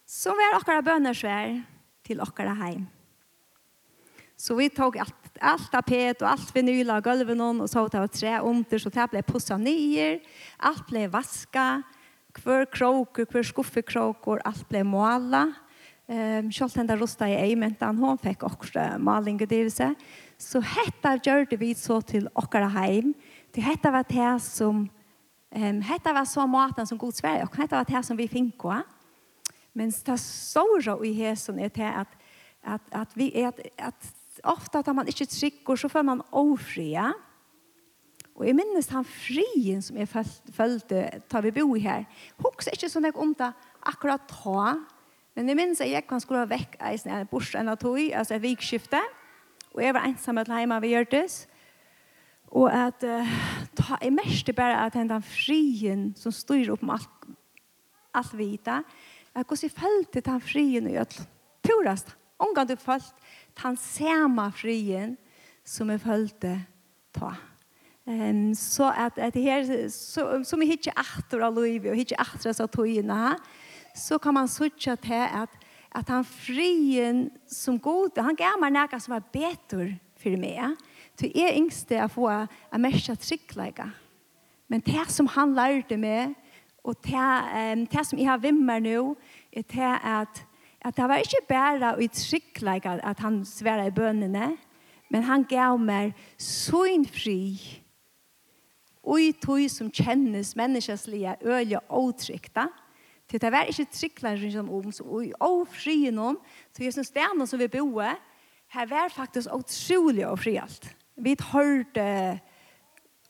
Så 0.07 0.31
var 0.31 0.67
våra 0.67 0.83
böner 0.83 1.15
til 1.15 1.63
till 2.03 2.19
våra 2.19 2.55
hem. 2.55 2.87
Så 4.37 4.55
vi 4.55 4.69
tog 4.69 4.97
alt, 4.99 5.39
alt 5.41 5.73
tapet 5.73 6.23
og 6.23 6.31
alt 6.31 6.55
vinyl 6.55 6.91
av 6.91 7.03
golven 7.03 7.41
og 7.41 7.69
så 7.69 7.89
tog 7.89 8.11
tre 8.11 8.41
under, 8.41 8.79
så 8.79 8.91
det 8.91 9.11
ble 9.11 9.23
pusset 9.23 9.61
nye. 9.61 10.21
Alt 10.59 10.87
ble 10.89 11.09
vaska, 11.09 11.83
hver 12.43 12.65
kroker, 12.65 13.27
hver 13.31 13.43
skuffekroker, 13.43 14.43
alt 14.45 14.69
ble 14.69 14.83
blev. 14.85 15.55
Ehm 16.11 16.53
själv 16.53 16.71
den 16.75 16.87
där 16.87 16.97
rosta 16.97 17.29
i 17.29 17.35
ejmentan 17.35 17.99
hon 17.99 18.19
fick 18.19 18.43
också 18.43 18.81
maling 18.99 19.37
det 19.37 19.97
Så 20.39 20.61
hetta 20.61 21.21
gjorde 21.25 21.57
vi 21.57 21.75
så 21.75 22.01
till 22.01 22.29
åkara 22.35 22.69
heim 22.69 23.15
Det 23.53 23.61
hetta 23.61 23.91
var 23.91 24.05
det 24.09 24.41
som 24.41 24.89
ehm 25.51 25.83
hetta 25.83 26.13
var 26.13 26.25
så 26.25 26.47
maten 26.47 26.87
som 26.87 26.99
god 26.99 27.15
Sverige 27.15 27.45
och 27.45 27.57
hetta 27.57 27.77
var 27.77 27.85
det 27.85 28.03
som 28.03 28.17
vi 28.17 28.29
fick 28.29 28.59
gå. 28.59 28.83
Men 29.73 29.93
det 30.05 30.19
stora 30.19 31.05
i 31.05 31.13
här 31.13 31.35
som 31.35 31.59
är 31.59 31.71
det 31.75 31.93
att 31.93 32.09
att 32.63 32.83
att 32.91 33.17
vi 33.17 33.43
är 33.43 33.49
att, 33.49 33.61
att 33.77 34.15
ofta 34.43 34.79
att 34.79 34.87
man 34.87 35.07
inte 35.07 35.27
trycker 35.27 35.77
så 35.77 35.89
får 35.89 36.03
man 36.03 36.23
ofria. 36.31 37.13
Og 38.39 38.47
jeg 38.47 38.55
minnes 38.55 38.89
han 38.89 39.05
frien 39.05 39.83
som 39.83 39.97
jeg 39.99 40.09
følte, 40.55 41.09
tar 41.31 41.43
vi 41.43 41.51
bo 41.51 41.75
i 41.75 41.81
her. 41.83 42.05
Hoks 42.39 42.69
er 42.69 42.77
ikke 42.77 42.91
sånn 42.91 43.09
jeg 43.09 43.19
om 43.19 43.35
det 43.35 43.51
akkurat 43.83 44.29
ta, 44.31 44.77
Men 45.39 45.53
jeg 45.53 45.55
minns 45.55 45.79
at 45.79 45.87
jeg 45.87 46.03
kan 46.09 46.19
skulle 46.19 46.41
ha 46.43 46.49
vekk 46.51 46.73
eisen 46.89 47.13
en 47.15 47.29
bors 47.31 47.53
enn 47.55 47.71
av 47.71 47.77
tog, 47.79 48.01
altså 48.11 48.35
et 48.35 48.43
vikskifte. 48.43 48.99
Og 49.71 49.85
jeg 49.85 49.95
var 49.95 50.09
ensam 50.09 50.41
til 50.43 50.57
hjemme 50.59 50.79
ved 50.83 50.91
Gjørtes. 50.91 51.37
Og 52.59 52.67
at 52.75 53.05
uh, 53.07 53.37
ta, 53.79 54.01
jeg 54.03 54.17
mest 54.17 54.51
bare 54.59 54.81
at 54.83 54.97
den 54.99 55.23
frien 55.23 56.09
som 56.19 56.35
styr 56.35 56.73
opp 56.75 56.83
med 56.83 56.97
alt, 56.97 57.29
alt 58.19 58.35
vita, 58.35 58.81
at 59.31 59.47
hvordan 59.47 59.69
jeg 59.69 59.77
følte 59.77 60.25
den 60.27 60.43
frien 60.43 60.91
og 60.91 60.99
øtl. 61.05 61.23
Purast. 61.63 62.17
omgang 62.39 62.67
du 62.69 62.75
følte 62.77 63.15
den 63.63 63.77
samme 63.77 64.49
frien 64.53 65.17
som 65.63 65.91
jeg 65.91 66.01
følte 66.01 66.57
ta. 67.15 67.31
Um, 68.09 68.55
så 68.59 68.91
at, 68.91 69.19
at 69.19 69.39
her, 69.39 69.89
så, 69.89 70.43
som 70.43 70.63
jeg 70.63 70.75
hittir 70.75 70.99
atter 70.99 71.47
av 71.47 71.55
livet, 71.55 71.93
og 71.93 71.97
hittir 71.97 72.19
atter 72.19 72.51
av 72.51 72.71
togene 72.75 73.23
her, 73.23 73.39
så 73.99 74.19
kan 74.19 74.35
man 74.35 74.49
suttja 74.49 74.93
at, 74.93 75.09
at 75.43 75.65
at 75.95 76.09
han 76.09 76.25
frien 76.25 77.29
som 77.49 77.79
god, 77.81 78.19
han 78.21 78.37
gav 78.37 78.59
meg 78.61 78.75
något 78.75 79.03
som 79.03 79.15
var 79.17 79.25
betur 79.33 79.95
for 80.21 80.37
meg. 80.41 80.77
Så 81.19 81.27
er 81.35 81.57
yngste 81.57 82.03
att 82.03 82.13
få 82.13 82.29
en 82.29 82.81
märka 82.81 83.17
trygglägga. 83.17 83.91
Men 84.67 84.81
det 84.81 85.11
som 85.11 85.27
han 85.27 85.55
lærte 85.55 85.97
meg, 85.97 86.35
og 86.85 86.95
det, 87.03 87.15
um, 87.73 87.87
det 87.87 88.07
som 88.07 88.19
jeg 88.19 88.29
har 88.29 88.39
vimmer 88.39 88.79
nu 88.81 89.17
er 89.53 89.63
det 89.63 89.99
at, 90.05 90.45
at 90.81 90.97
det 90.97 91.09
var 91.09 91.17
ikke 91.17 91.47
bare 91.49 92.03
i 92.03 92.09
trygglägga 92.09 93.01
at 93.03 93.19
han 93.19 93.45
svärar 93.45 93.87
i 93.87 93.91
bönerna 93.91 94.57
men 95.11 95.23
han 95.23 95.45
gav 95.49 95.81
meg 95.81 96.13
sånn 96.37 97.05
fri 97.09 97.59
og 99.03 99.21
i 99.21 99.33
tog 99.33 99.65
som 99.71 99.91
kjennes 99.91 100.55
menneskeslige 100.57 101.37
øye 101.43 101.81
og 101.89 102.19
trygta. 102.19 102.69
otrykta. 102.69 102.88
Til 103.29 103.41
det 103.43 103.53
var 103.53 103.69
ikke 103.69 103.85
tryggler 103.93 104.39
rundt 104.41 104.57
om, 104.63 104.71
og 105.05 105.25
i 106.09 106.11
noen, 106.11 106.39
så 106.73 106.85
jeg 106.85 106.95
synes 106.97 107.11
det 107.11 107.21
stedene 107.21 107.47
som 107.47 107.61
vi 107.61 107.69
boer, 107.69 108.17
her 108.73 108.89
var 108.89 109.13
faktisk 109.13 109.53
utrolig 109.53 110.25
og 110.29 110.39
fri 110.41 110.57
alt. 110.61 110.89
Vi 111.17 111.35
hørte 111.53 112.39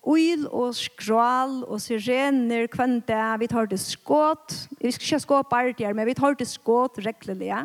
oil 0.09 0.47
og 0.55 0.75
skral 0.79 1.65
og 1.67 1.81
sirener 1.83 2.69
kvante, 2.71 3.19
vi 3.41 3.49
hørte 3.51 3.79
skåt, 3.79 4.55
vi 4.79 4.93
skal 4.95 5.07
ikke 5.07 5.21
skåt 5.27 5.51
bare 5.51 5.95
men 5.95 6.07
vi 6.07 6.15
hørte 6.19 6.47
skåt 6.47 6.99
reglelig, 7.03 7.65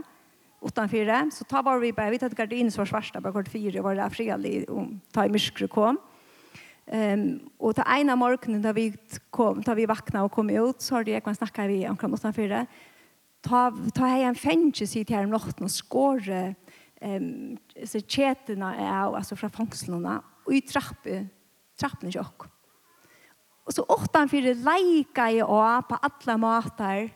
utenfor 0.62 1.06
det. 1.06 1.22
Så 1.34 1.46
ta 1.46 1.62
var 1.62 1.80
vi 1.80 1.92
bare, 1.92 2.12
vi 2.12 2.18
tar 2.18 2.34
gardin 2.34 2.72
som 2.72 2.82
var 2.82 2.90
svarta 2.90 3.22
bare 3.22 3.34
kort 3.34 3.52
fire, 3.52 3.84
var 3.84 3.96
det 3.96 4.10
fredlig 4.16 4.70
om 4.70 5.00
ta 5.13 5.25
i 5.25 5.30
myskere 5.34 5.68
kom. 5.68 6.00
Um, 6.84 7.28
og 7.63 7.78
til 7.78 7.88
en 7.88 8.12
av 8.12 8.20
morgenen 8.20 8.63
da 8.63 8.74
vi, 8.75 8.90
kom, 9.32 9.62
da 9.63 9.75
vi 9.78 9.88
vakna 9.88 10.25
og 10.25 10.34
kom 10.36 10.50
ut, 10.52 10.82
så 10.84 10.98
har 10.98 11.08
jeg 11.08 11.24
kan 11.24 11.38
snakke 11.38 11.68
vi 11.70 11.84
omkring 11.88 12.12
noe 12.12 12.34
for 12.36 12.52
det. 12.52 12.66
Ta, 13.44 13.62
ta 13.96 14.10
hei 14.12 14.24
en 14.28 14.40
fengje 14.40 14.88
sitt 14.88 15.12
her 15.12 15.24
om 15.24 15.32
natten 15.32 15.68
og 15.68 15.72
skåre 15.72 16.42
um, 17.04 17.56
så 17.88 18.02
kjetene 18.04 18.74
er, 18.75 19.12
altså 19.12 19.38
fra 19.40 19.52
fangslene, 19.52 20.20
og 20.44 20.56
i 20.56 20.63
trappe, 20.68 21.24
trappen 21.80 22.12
ikke 22.12 22.25
ok. 22.25 22.48
Og 23.63 23.75
så 23.75 23.86
åttan 23.96 24.32
fyrir 24.32 24.60
leika 24.60 25.30
i 25.32 25.40
å 25.44 25.60
på 25.88 26.00
alla 26.04 26.36
matar, 26.40 27.08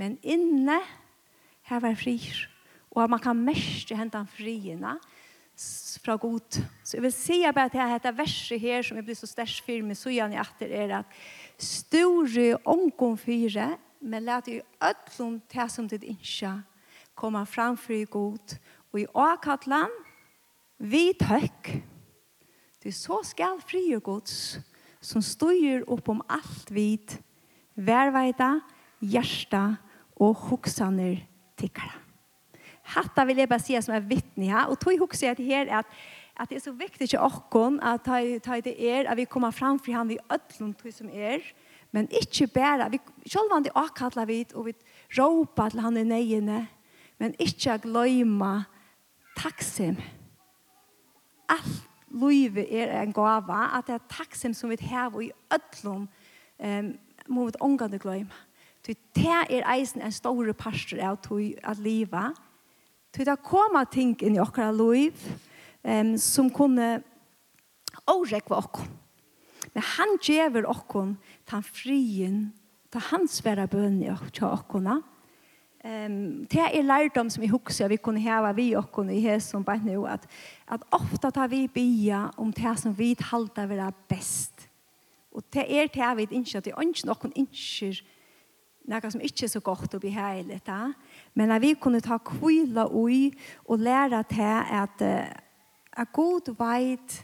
men 0.00 0.18
inne 0.26 0.80
her 1.70 1.82
var 1.82 1.94
frir. 1.98 2.26
Og 2.90 3.10
man 3.10 3.22
kan 3.22 3.38
mest 3.38 3.92
henta 3.94 4.24
frierna, 4.34 4.96
fra 6.04 6.16
god. 6.16 6.62
Så 6.84 6.96
jeg 6.96 7.02
vil 7.02 7.12
si 7.12 7.40
bare 7.54 7.72
til 7.72 7.80
dette 7.80 8.12
verset 8.18 8.60
her, 8.60 8.82
som 8.82 8.96
jeg 8.96 9.04
blir 9.04 9.18
så 9.18 9.26
størst 9.26 9.64
for 9.64 9.82
med 9.82 9.98
søgjene 9.98 10.36
i 10.36 10.40
atter, 10.40 10.72
er 10.72 10.98
at 10.98 11.18
store 11.58 12.56
omgång 12.64 13.18
fire, 13.18 13.76
men 14.00 14.22
lät 14.22 14.48
i 14.48 14.60
ødlom 14.82 15.40
til 15.48 15.70
som 15.70 15.88
det 15.88 16.02
inte 16.04 16.62
komma 17.16 17.46
framför 17.46 17.94
i 17.94 18.04
god. 18.04 18.58
Och 18.90 19.00
i 19.00 19.06
åkallan, 19.06 19.90
vi 20.76 21.12
tøkk. 21.14 21.82
Det 22.82 22.92
så 22.92 23.22
skall 23.24 23.60
fri 23.60 23.96
och 23.96 24.02
gods 24.02 24.58
som 25.00 25.22
styr 25.22 25.84
upp 25.88 26.08
om 26.08 26.22
allt 26.28 26.70
vid, 26.70 27.18
värvajda, 27.74 28.60
hjärsta 28.98 29.76
och 30.14 30.36
huxaner 30.36 31.26
tickar. 31.56 32.05
Hatta 32.86 33.24
vill 33.24 33.38
jag 33.38 33.48
bara 33.48 33.58
säga 33.58 33.82
som 33.82 33.94
är 33.94 34.00
vittne 34.00 34.50
här. 34.50 34.68
Och 34.68 34.80
tog 34.80 35.02
också 35.02 35.26
att 35.26 35.38
här 35.38 35.66
är 35.66 35.78
att 35.78 35.86
att 36.38 36.48
det 36.48 36.56
är 36.56 36.60
så 36.60 36.72
viktigt 36.72 37.10
til 37.10 37.18
oss 37.18 37.78
att 37.82 38.04
ta 38.04 38.38
ta 38.38 38.60
det 38.60 38.90
är 38.90 39.04
att 39.04 39.18
vi 39.18 39.24
kommer 39.24 39.50
fram 39.50 39.78
for 39.78 39.92
han 39.92 40.08
vi 40.08 40.18
öllum 40.30 40.74
tog 40.74 40.92
som 40.92 41.08
er. 41.08 41.40
men 41.90 42.08
inte 42.10 42.46
bara 42.46 42.88
vi 42.88 42.98
själva 43.24 43.60
det 43.60 43.70
och 43.70 43.96
kalla 43.96 44.26
vi 44.26 44.44
och 44.54 44.66
vi 44.66 44.74
ropa 45.18 45.70
til 45.70 45.80
han 45.80 45.96
är 45.96 46.04
nejene 46.04 46.66
men 47.18 47.34
inte 47.38 47.78
glömma 47.78 48.64
taksim. 49.36 49.96
Alt 51.48 51.88
livet 52.08 52.66
är 52.70 52.88
en 53.02 53.12
gåva 53.12 53.70
att 53.72 53.86
det 53.86 53.92
är 53.92 53.98
tacksam 53.98 54.54
som 54.54 54.70
vi 54.70 54.76
har 54.80 55.22
i 55.22 55.32
öllum 55.50 56.08
ehm 56.58 56.98
mot 57.28 57.56
ångande 57.60 57.98
glömma. 57.98 58.34
Det 58.86 58.96
er 59.50 59.64
eisen 59.72 60.02
en 60.02 60.12
stor 60.12 60.52
pastor 60.52 60.98
av 60.98 61.18
att 61.62 61.78
leva. 61.78 62.34
Til 63.14 63.28
det 63.28 63.38
koma 63.44 63.84
ting 63.90 64.16
inn 64.22 64.36
i 64.36 64.42
okra 64.42 64.70
liv 64.74 65.14
um, 65.82 66.16
som 66.20 66.50
kunne 66.52 67.00
årekva 68.06 68.60
okkom. 68.60 68.92
Men 69.74 69.84
han 69.96 70.14
gjever 70.24 70.68
okkom 70.70 71.16
tan 71.48 71.64
frien, 71.64 72.46
ta 72.92 73.00
hans 73.10 73.42
vera 73.44 73.66
bøn 73.68 74.00
i 74.04 74.10
okkona. 74.10 75.00
Um, 75.86 76.46
det 76.50 76.64
er 76.64 76.82
lærdom 76.82 77.28
som 77.30 77.44
vi 77.44 77.50
husker 77.52 77.90
vi 77.92 77.98
kunne 78.02 78.22
heva 78.22 78.50
vi 78.56 78.72
okkona 78.78 79.14
i 79.14 79.20
hes 79.22 79.50
som 79.52 79.64
bare 79.64 79.84
nu, 79.84 80.06
at, 80.08 80.24
at 80.66 80.82
ofta 80.96 81.30
tar 81.30 81.50
vi 81.52 81.66
bia 81.68 82.26
om 82.36 82.50
det 82.52 82.72
som 82.80 82.96
vi 82.98 83.14
halda 83.20 83.68
vera 83.70 83.92
best. 84.08 84.66
Og 85.36 85.44
det 85.52 85.66
er 85.68 85.92
det 85.92 86.12
vi 86.16 86.38
ikke, 86.40 86.58
at 86.58 86.64
det 86.64 86.72
er 86.72 86.82
ikke 86.82 87.06
noen 87.10 87.36
ikke, 87.36 87.92
noe 88.88 89.10
som 89.12 89.20
ikke 89.20 89.44
er 89.44 89.52
så 89.52 89.60
godt 89.60 89.94
og 89.94 90.00
beheilig, 90.00 90.62
da. 90.66 90.94
Men 91.36 91.52
at 91.52 91.62
vi 91.62 91.74
kunne 91.76 92.00
ta 92.00 92.18
kvila 92.24 92.86
ui 92.88 93.28
og 93.68 93.82
læra 93.84 94.22
til 94.28 94.42
at, 94.80 95.02
at 95.92 96.12
god 96.16 96.52
veit 96.56 97.20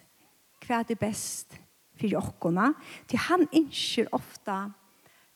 hva 0.62 0.82
det 0.86 0.98
er 0.98 1.02
best 1.02 1.56
for 1.98 2.18
okkona. 2.20 2.72
Til 3.08 3.22
han 3.28 3.46
innskjer 3.50 4.10
ofta 4.12 4.66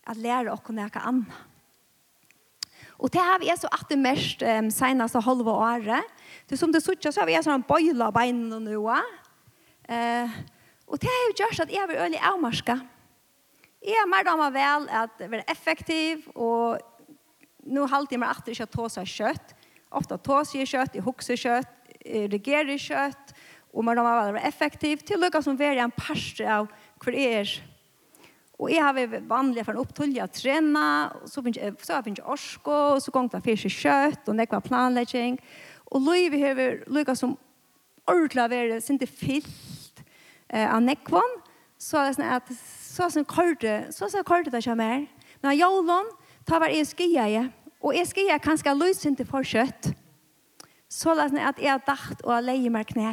at 0.06 0.20
læra 0.20 0.54
okkona 0.54 0.86
eka 0.90 1.06
anna. 1.08 1.44
Og 2.96 3.12
det 3.12 3.20
har 3.20 3.40
vi 3.40 3.52
så 3.52 3.68
at 3.72 3.88
det 3.90 3.98
mest 4.00 4.42
um, 4.42 4.70
senaste 4.72 5.20
halva 5.20 5.52
året. 5.52 6.12
Det 6.48 6.58
som 6.58 6.72
det 6.72 6.82
sutja 6.84 7.12
så 7.12 7.22
har 7.22 7.28
vi 7.28 7.36
sånn 7.44 7.64
bøyla 7.68 8.08
beinen 8.14 8.54
og 8.56 8.62
noa. 8.64 9.00
Uh, 9.86 10.36
og 10.88 11.00
det 11.02 11.10
har 11.10 11.24
jo 11.26 11.34
gjort 11.42 11.64
at 11.66 11.72
jeg 11.74 11.88
vil 11.90 12.00
øyelig 12.00 12.22
avmarska. 12.24 12.78
Jeg 13.84 14.00
er 14.00 14.08
mer 14.08 14.24
damer 14.26 14.54
vel 14.54 14.86
at 14.88 15.20
være 15.20 15.44
effektiv 15.50 16.24
og 16.34 16.80
nu 17.66 17.86
halt 17.86 18.12
jag 18.12 18.20
mig 18.20 18.28
att 18.28 18.58
jag 18.58 18.70
tåsar 18.70 19.04
kött. 19.04 19.54
Ofta 19.88 20.18
tåsar 20.18 20.58
jag 20.58 20.68
kött, 20.68 20.94
jag 20.94 21.02
huxar 21.02 21.36
kött, 21.36 21.68
jag 22.04 22.32
regerar 22.32 22.78
kött. 22.78 23.34
Och 23.72 23.84
man 23.84 23.98
har 23.98 24.04
varit 24.04 24.44
effektiv 24.44 24.96
till 24.96 25.20
lyckas 25.20 25.44
som 25.44 25.56
være 25.56 25.80
en 25.80 25.90
parste 25.90 26.46
av 26.48 26.68
hver 27.04 27.14
er. 27.14 27.50
Og 28.58 28.70
jeg 28.72 28.82
har 28.82 29.20
vanliga 29.28 29.64
från 29.64 29.76
upptulja 29.76 30.24
att 30.24 30.32
träna. 30.32 31.12
Och 31.22 31.28
så 31.28 31.42
finner 31.42 31.60
jeg, 31.60 31.74
så 31.82 32.02
finner 32.02 32.22
jeg 32.22 32.26
orsko, 32.26 32.70
og 32.70 33.02
så 33.02 33.10
ganger 33.10 33.30
jeg 33.34 33.42
finns 33.42 33.74
kjøtt, 33.74 34.28
og 34.28 34.36
nekva 34.36 34.60
planläggning. 34.60 35.38
Och 35.84 36.00
Louis 36.00 36.30
har 36.30 36.88
lyckas 36.88 37.18
som 37.18 37.36
ordentlig 38.06 38.42
ordla 38.44 38.48
vara 38.48 38.80
inte 38.90 39.06
fyllt 39.06 40.02
eh, 40.48 40.74
av 40.74 40.82
nekvan. 40.82 41.42
Så 41.78 41.98
er 42.00 42.08
det 42.08 42.16
sånn 42.16 42.30
at 42.32 42.52
så 42.56 43.04
er 43.04 43.12
sånn 43.12 43.28
korte, 43.28 43.74
så 43.92 44.06
er 44.06 44.14
sånn 44.14 44.24
korte 44.24 44.50
det 44.50 44.62
kommer. 44.64 45.04
Men 45.42 45.50
av 45.50 45.58
jolån, 45.58 46.08
Ta 46.46 46.60
var 46.62 46.70
jeg 46.70 46.86
skia 46.86 47.26
jeg, 47.26 47.48
og 47.82 47.94
jeg 47.96 48.06
skia 48.06 48.38
kanskje 48.38 48.74
løsende 48.78 49.26
for 49.26 49.46
kjøtt, 49.46 49.90
så 50.88 51.14
la 51.16 51.26
jeg 51.26 51.42
at 51.42 51.58
jeg 51.58 51.72
har 51.72 51.82
dagt 51.86 52.22
og 52.22 52.44
leie 52.46 52.70
meg 52.70 52.86
knæ. 52.92 53.10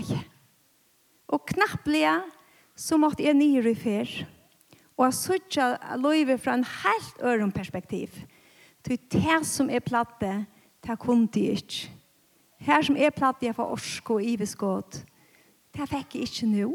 Og 1.34 1.42
knapplige 1.50 2.20
så 2.78 2.98
måtte 3.02 3.26
jeg 3.26 3.34
nye 3.34 3.64
i 3.72 3.74
fyr, 3.74 4.12
og 4.98 5.08
jeg 5.08 5.18
sørte 5.18 5.98
løyve 5.98 6.38
fra 6.38 6.54
en 6.60 6.68
helt 6.84 7.26
øren 7.26 7.52
perspektiv. 7.52 8.14
Til 8.86 9.00
det 9.12 9.40
som 9.48 9.70
er 9.70 9.82
platte, 9.82 10.46
det 10.84 11.00
kunne 11.00 11.28
de 11.34 11.48
ikke. 11.56 11.90
Her 12.60 12.82
som 12.86 12.96
er 12.96 13.10
platte 13.10 13.48
jeg 13.48 13.56
får 13.56 13.72
orsk 13.74 14.10
og 14.14 14.24
iveskått, 14.24 15.02
det 15.74 15.90
fikk 15.90 16.16
jeg 16.16 16.30
ikke 16.30 16.52
nå. 16.52 16.70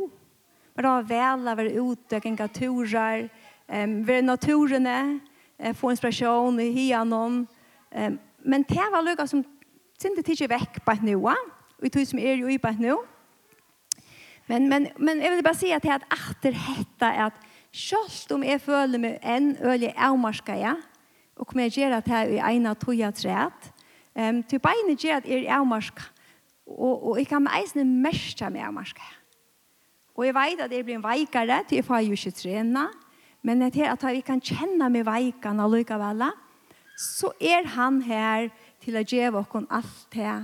Men 0.75 0.85
det 0.85 0.91
var 0.91 1.07
vel 1.07 1.47
å 1.47 1.55
være 1.59 1.83
ute, 1.83 2.19
gjenga 2.19 2.49
turer, 2.50 3.29
um, 3.71 3.95
være 4.07 4.27
naturene, 4.27 4.99
eh, 5.59 5.75
få 5.75 5.91
inspiration 5.91 6.61
i 6.61 6.71
hianon. 6.73 7.47
Eh, 7.93 8.11
men 8.45 8.62
det 8.69 8.88
var 8.93 9.03
lukka 9.03 9.27
som 9.27 9.45
sinte 9.99 10.23
tidsi 10.23 10.49
vekk 10.49 10.83
på 10.85 10.95
et 10.95 11.07
noa, 11.07 11.35
og 11.79 11.87
i 11.87 11.91
tog 11.93 12.07
som 12.07 12.19
er 12.19 12.38
jo 12.38 12.50
i 12.50 12.59
på 12.59 12.71
et 12.71 12.83
noa. 12.83 13.05
Men, 14.49 14.69
men, 14.69 14.88
men 14.97 15.21
jeg 15.21 15.35
vil 15.35 15.45
bare 15.45 15.59
si 15.59 15.73
at 15.77 15.85
det 15.85 15.91
er 15.93 15.99
at 16.00 16.12
etter 16.15 16.55
hetta 16.57 17.11
er 17.12 17.27
at 17.29 17.43
selv 17.73 18.38
om 18.38 18.45
jeg 18.47 18.62
føler 18.65 19.00
meg 19.03 19.19
en 19.21 19.50
øye 19.61 19.93
avmarska 19.93 20.57
ja, 20.57 20.73
og 21.37 21.47
kommer 21.47 21.69
jeg 21.69 21.83
gjøre 21.83 22.00
det 22.00 22.12
her 22.15 22.33
i 22.33 22.38
ena 22.57 22.73
toja 22.75 23.11
træet, 23.15 23.69
um, 24.17 24.41
til 24.43 24.62
beinet 24.62 25.05
gjør 25.05 25.21
at 25.21 25.29
jeg 25.29 25.45
er 25.45 25.59
avmarska, 25.59 26.09
og, 26.67 27.11
og 27.11 27.19
jeg 27.19 27.29
kan 27.29 27.45
med 27.45 27.55
eisene 27.61 27.85
mest 27.85 28.41
av 28.43 28.55
meg 28.55 28.65
avmarska. 28.67 29.05
Og 30.19 30.27
jeg 30.27 30.35
vet 30.35 30.65
at 30.65 30.73
jeg 30.75 30.85
blir 30.85 30.99
en 30.99 31.05
veikare, 31.05 31.61
til 31.69 31.79
jeg 31.79 31.87
får 31.87 32.03
jo 32.09 32.17
ikke 32.17 32.35
trena, 32.41 32.88
Men 33.42 33.62
det 33.62 33.83
er 33.83 33.95
at 33.95 34.04
vi 34.04 34.23
kan 34.26 34.42
kjenne 34.42 34.88
med 34.90 35.07
veikene 35.07 35.64
og 35.64 35.76
lykkevelle, 35.76 36.30
så 36.99 37.30
er 37.40 37.66
han 37.76 38.00
her 38.02 38.49
til 38.83 38.99
å 38.99 39.04
gjøre 39.07 39.45
oss 39.45 39.68
alt 39.71 40.00
det, 40.14 40.35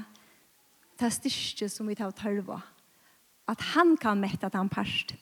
det 1.00 1.10
styrke 1.12 1.68
som 1.68 1.88
vi 1.90 1.96
tar 1.98 2.14
tørre. 2.14 2.60
At 3.50 3.60
han 3.74 3.96
kan 4.00 4.20
mette 4.22 4.48
den 4.48 4.70
parst. 4.70 5.16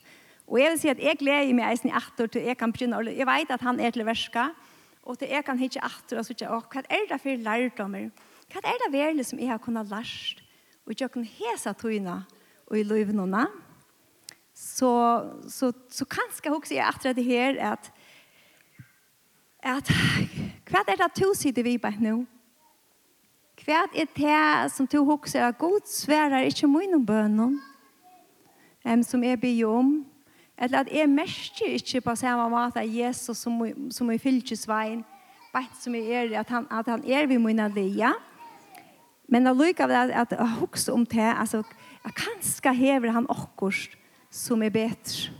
Og 0.47 0.61
jeg 0.61 0.71
vil 0.71 0.81
si 0.83 0.91
at 0.93 1.01
jeg 1.01 1.19
gleder 1.19 1.55
meg 1.57 1.71
eisen 1.71 1.89
i 1.89 1.97
atter 1.97 2.29
til 2.29 2.45
jeg 2.45 2.59
kan 2.61 2.73
begynne. 2.75 3.01
Jeg 3.09 3.27
vet 3.27 3.51
at 3.51 3.65
han 3.65 3.81
er 3.81 3.91
til 3.95 4.05
verska, 4.07 4.51
og 5.03 5.19
til 5.19 5.33
jeg 5.33 5.45
kan 5.47 5.59
hitte 5.59 5.83
atter 5.83 6.21
og 6.21 6.27
sitte, 6.29 6.51
og 6.53 6.69
hva 6.71 6.85
er 6.85 7.09
det 7.09 7.19
for 7.23 7.41
lærdommer? 7.49 8.11
Hva 8.53 8.61
er 8.69 8.79
det 8.85 8.93
verlig 8.93 9.27
som 9.27 9.41
jeg 9.41 9.49
har 9.49 9.63
kunnet 9.63 9.89
lært? 9.91 10.43
Og 10.87 10.95
jeg 10.99 11.11
kan 11.11 11.25
hese 11.25 11.73
togene 11.79 12.21
og 12.69 12.79
i 12.79 12.85
løvnene. 12.85 13.47
Og 13.47 13.72
så, 14.55 14.93
så, 15.49 15.73
så 15.89 16.05
kanskje 16.05 16.53
også 16.53 16.75
jeg 16.75 16.89
etter 16.89 17.17
det 17.17 17.25
her 17.25 17.59
at, 17.73 17.91
at 19.63 19.91
hva 20.71 20.85
er 20.87 21.01
det 21.01 21.11
to 21.17 21.33
sider 21.37 21.65
vi 21.67 21.79
bare 21.81 22.01
nå? 22.01 22.23
Hva 23.63 23.85
er 23.95 24.09
det 24.11 24.73
som 24.75 24.89
to 24.91 25.05
også 25.07 25.39
er 25.39 25.55
god 25.59 25.87
sverer 25.87 26.49
ikke 26.49 26.71
mye 26.71 26.99
bønnen 27.07 27.61
um, 28.85 29.03
som 29.07 29.23
jeg 29.25 29.41
blir 29.41 29.67
om? 29.69 29.93
Eller 30.59 30.83
at 30.83 30.91
jeg 30.93 31.09
merker 31.09 31.79
ikke 31.79 32.01
på 32.01 32.15
samme 32.19 32.49
måte 32.51 32.83
at 32.83 32.91
Jesus 32.91 33.39
som, 33.39 33.57
som 33.91 34.11
er 34.11 34.21
fylkesveien 34.21 35.05
bett 35.53 35.81
som 35.81 35.95
jeg 35.95 36.11
er 36.11 36.37
at 36.41 36.51
han, 36.53 36.67
at 36.71 36.89
han 36.89 37.05
er 37.05 37.27
ved 37.27 37.39
mine 37.43 37.69
lia. 37.75 38.13
Men 39.29 39.47
det 39.47 39.57
lykker 39.57 39.89
at, 39.89 40.11
at 40.11 40.33
jeg 40.37 40.55
husker 40.61 40.93
om 40.93 41.07
det, 41.07 41.33
altså, 41.39 41.63
at 42.05 42.15
kanskje 42.17 42.75
hever 42.75 43.11
han 43.11 43.27
akkurat 43.31 44.02
som 44.33 44.63
er 44.65 44.73
bedre. 44.73 45.31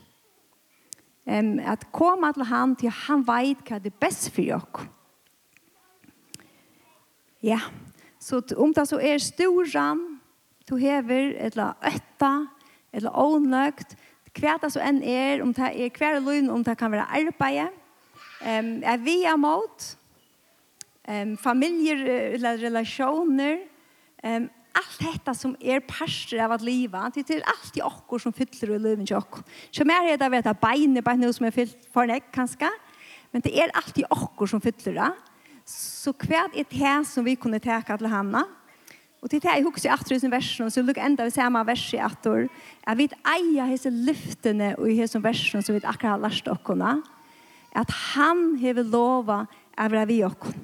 Um, 1.23 1.59
at 1.63 1.87
komme 1.95 2.33
til 2.35 2.45
han 2.51 2.75
til 2.77 2.91
han 2.91 3.23
vet 3.23 3.61
hva 3.69 3.79
det 3.79 3.93
er 3.93 4.01
best 4.03 4.29
for 4.35 4.43
dere. 4.43 4.89
Ja, 7.43 7.61
så 8.19 8.43
om 8.59 8.75
det 8.75 8.87
så 8.91 8.99
er 9.03 9.19
storan, 9.23 10.21
du 10.69 10.77
hever 10.77 11.33
eller 11.39 11.75
øtta, 11.87 12.33
eller 12.93 13.19
ånøkt, 13.19 13.97
hva 14.39 14.57
det 14.63 14.73
så 14.73 14.83
enn 14.83 15.03
er, 15.03 15.43
om 15.43 15.55
det 15.55 15.71
er 15.73 15.91
hver 15.99 16.21
løgn, 16.23 16.51
om 16.51 16.63
det 16.65 16.77
kan 16.79 16.93
være 16.93 17.09
arbeid, 17.19 17.75
um, 18.43 18.73
er 18.83 19.03
vi 19.03 19.23
er 19.27 19.39
mot, 19.39 19.89
um, 21.09 21.37
familier 21.39 22.03
eller 22.35 22.63
relasjoner, 22.63 23.59
um, 24.25 24.51
allt 24.73 24.99
detta 24.99 25.35
som 25.35 25.57
är 25.61 25.77
er 25.77 25.81
parster 25.81 26.45
av 26.45 26.53
att 26.53 26.63
leva. 26.63 27.11
Det 27.15 27.31
är 27.31 27.43
allt 27.45 27.77
i 27.77 27.83
okkor 27.83 28.19
som 28.19 28.33
fyller 28.33 28.71
i 28.71 28.79
livet 28.79 29.11
i 29.11 29.15
okkor. 29.15 29.45
Så 29.71 29.85
mer 29.85 30.13
är 30.13 30.19
det 30.19 30.27
att 30.27 30.33
veta 30.33 30.55
bein 30.55 30.97
är 30.97 31.03
bara 31.03 31.33
som 31.33 31.47
är 31.47 31.51
fyllt 31.51 31.89
för 31.93 32.09
en 32.09 32.21
kanske. 32.33 32.71
Men 33.31 33.41
det 33.41 33.61
är 33.61 33.71
allt 33.75 33.99
i 33.99 34.05
okkor 34.11 34.47
som 34.47 34.61
fyller 34.61 34.95
det. 34.95 35.13
Så 35.65 36.13
kvad 36.13 36.51
är 36.55 36.65
det 36.71 37.05
som 37.05 37.25
vi 37.25 37.37
kunde 37.37 37.61
täcka 37.61 37.99
till 37.99 38.07
Hanna. 38.07 38.45
Och 39.21 39.29
det 39.29 39.45
är 39.45 39.67
också 39.67 39.89
i 39.89 39.91
8000 39.91 40.31
versen 40.31 40.71
så 40.71 40.83
lukar 40.83 41.03
ända 41.03 41.25
vid 41.25 41.35
samma 41.35 41.65
vers 41.65 41.95
i 41.95 41.99
attor. 41.99 42.49
Jag 42.87 42.97
vet 42.97 43.13
eja 43.13 43.65
hese 43.65 43.91
lyftene 43.91 44.75
och 44.75 44.91
i 44.91 44.95
hese 44.95 45.19
versen 45.19 45.63
som 45.63 45.75
vi 45.75 45.81
akkurat 45.85 46.11
har 46.11 46.19
lärt 46.19 46.49
okkorna. 46.49 47.03
Att 47.73 47.91
han 47.91 48.57
hever 48.61 48.85
lova 48.85 49.47
över 49.79 50.07
vi 50.07 50.25
okkor. 50.25 50.55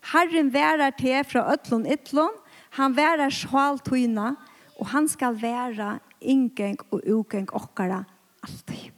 Herren 0.00 0.50
värar 0.50 0.90
till 0.90 1.24
fra 1.24 1.52
ötlån 1.52 1.86
ytlån 1.86 2.32
Han 2.74 2.96
værer 2.96 3.30
sjal 3.30 3.78
tøyna, 3.86 4.34
og 4.78 4.90
han 4.90 5.06
skal 5.08 5.36
være 5.38 5.98
inngeng 6.20 6.80
og 6.90 7.04
ugeng 7.06 7.46
okkara 7.54 8.02
alltid. 8.42 8.90